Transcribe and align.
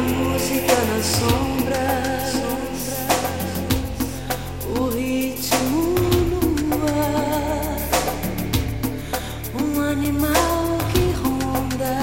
A 0.00 0.02
música 0.02 0.72
na 0.88 1.02
sombras, 1.02 2.32
o 4.74 4.88
ritmo 4.88 5.94
no 6.30 6.40
ar, 6.88 7.80
um 9.60 9.70
animal 9.90 10.78
que 10.90 11.04
ronda 11.20 11.98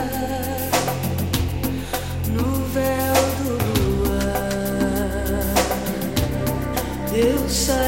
no 2.27 2.47
véu 2.67 3.17
do 3.39 3.53
luar. 4.03 4.37
Eu 7.15 7.49
sei. 7.49 7.86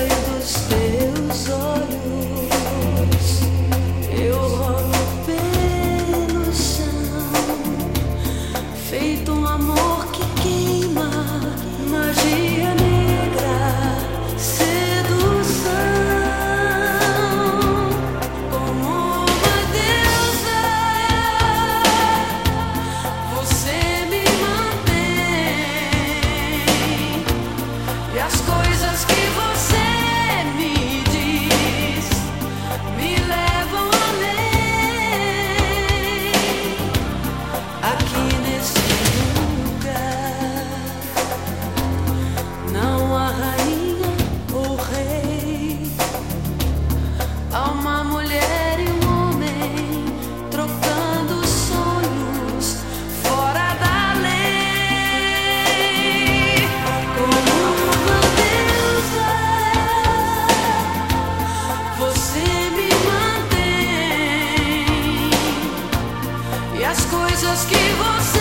as 66.90 67.06
coisas 67.06 67.66
que 67.66 67.76
você 67.76 68.39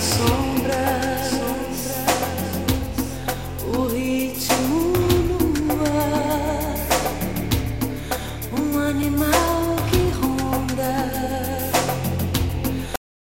soul. 0.00 0.55